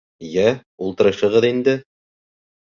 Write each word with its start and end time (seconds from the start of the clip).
Йә, 0.35 0.45
ултырышығыҙ 0.85 1.47
инде. 1.51 1.77